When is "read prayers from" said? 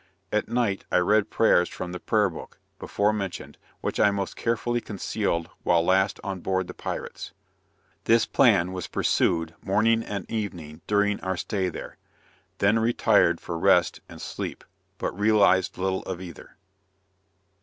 0.97-1.91